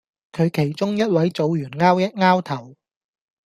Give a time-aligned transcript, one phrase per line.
[0.31, 2.75] 佢其中一位組員 𢯎 一 𢯎 頭